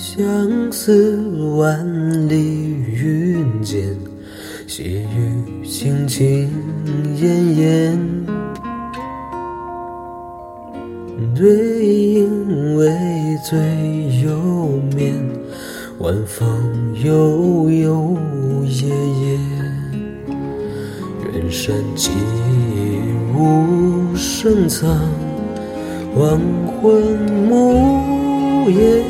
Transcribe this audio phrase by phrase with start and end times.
[0.00, 1.16] 相思
[1.56, 1.84] 万
[2.28, 3.96] 里云间，
[4.64, 6.48] 细雨轻轻
[7.16, 8.26] 咽咽。
[11.34, 12.86] 对影微
[13.44, 13.58] 醉
[14.24, 14.38] 又
[14.94, 15.12] 眠，
[15.98, 16.46] 晚风
[17.02, 18.16] 悠悠
[18.66, 19.40] 夜夜。
[21.32, 22.12] 人生几
[23.36, 24.96] 无声藏，
[26.14, 26.38] 黄
[26.80, 27.02] 昏
[27.48, 28.27] 暮
[28.70, 29.04] 夜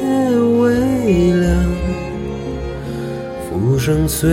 [0.61, 1.49] 微凉。
[3.49, 4.29] 浮生岁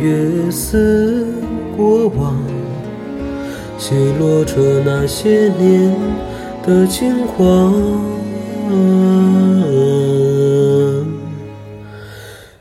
[0.00, 1.26] 月似
[1.76, 2.36] 过往，
[3.78, 5.94] 奚落着那些年
[6.66, 7.74] 的轻狂。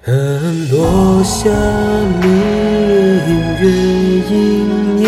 [0.05, 1.49] 恨落下
[2.21, 2.27] 明
[3.61, 3.63] 月
[4.29, 4.33] 盈
[4.99, 5.03] 盈，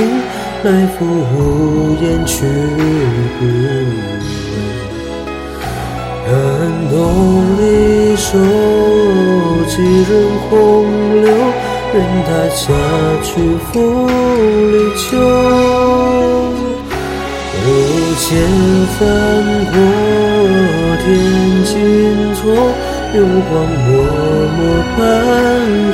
[0.63, 2.45] 来赴无言去。
[6.89, 6.93] 东
[7.57, 8.37] 离手，
[9.67, 10.11] 几人
[10.49, 10.51] 空
[11.21, 11.25] 留，
[11.93, 12.63] 任他下
[13.23, 13.29] 去
[13.71, 13.73] 复
[14.71, 15.03] 离秋。
[17.67, 17.67] 无
[18.17, 18.25] 千
[18.97, 18.99] 帆
[19.71, 19.75] 过，
[21.03, 21.05] 天
[21.65, 21.73] 尽
[22.35, 22.41] 头。
[23.13, 23.87] 流光脉
[24.57, 24.59] 脉
[24.97, 24.97] 盼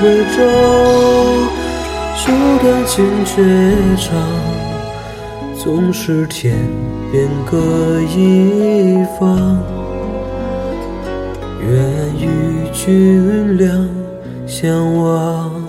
[0.01, 0.03] 归
[0.35, 0.37] 舟，
[2.15, 2.21] 书
[2.59, 2.91] 断情
[3.23, 3.29] 却
[3.95, 4.09] 长，
[5.55, 6.57] 纵使天
[7.11, 7.51] 边各
[8.17, 9.21] 一方。
[11.69, 13.87] 愿与君两
[14.47, 15.60] 相望。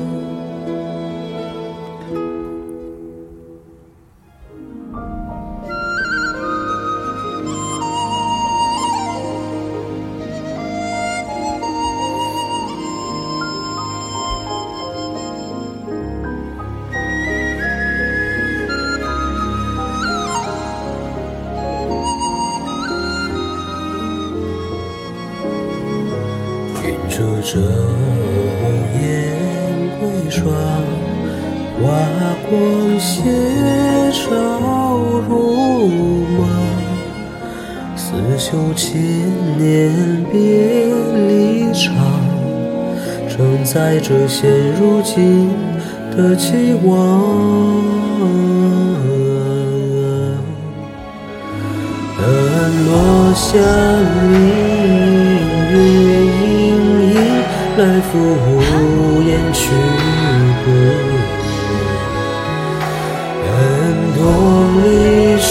[27.13, 27.61] 云遮着
[28.99, 29.03] 烟
[30.01, 30.51] 归霜，
[31.77, 31.83] 华
[32.49, 33.23] 光斜
[34.13, 34.25] 照
[35.29, 36.39] 如梦。
[37.95, 38.98] 似绣千
[39.59, 40.39] 年别
[41.29, 41.92] 离长，
[43.29, 44.51] 承载着现
[44.81, 45.51] 如今
[46.17, 46.91] 的期望。
[52.17, 52.23] 等
[52.86, 53.59] 落下
[54.31, 54.72] 明
[57.77, 59.61] 来赴无言去
[60.65, 60.71] 不回。
[63.45, 63.53] 恨
[64.17, 64.21] 东
[64.83, 64.85] 离
[65.41, 65.51] 愁，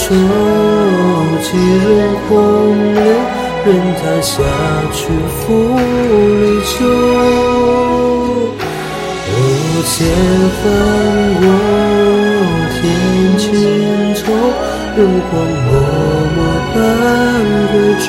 [1.42, 1.46] 几
[1.82, 1.88] 人
[2.28, 2.30] 空
[2.94, 3.00] 留，
[3.64, 3.68] 任
[3.98, 4.30] 他下
[4.92, 5.00] 去
[5.38, 5.40] 复
[6.40, 6.70] 离秋。
[9.28, 9.34] 无
[9.84, 9.90] 千
[10.62, 10.64] 帆
[11.40, 11.44] 过，
[12.70, 12.80] 天
[13.36, 13.44] 尽
[14.22, 14.24] 头，
[14.96, 14.98] 流
[15.30, 15.32] 光
[15.68, 15.70] 脉
[16.36, 16.38] 脉
[16.72, 16.74] 盼
[17.72, 18.08] 归舟。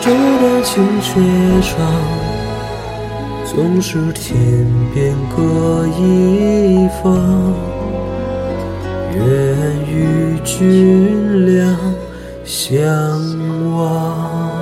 [0.00, 0.04] 舟
[0.40, 0.70] 断情
[1.02, 1.08] 却
[1.60, 1.76] 长，
[3.50, 7.78] 纵使天边各一方。
[9.14, 11.76] 愿与君两
[12.44, 12.68] 相
[13.74, 14.57] 望。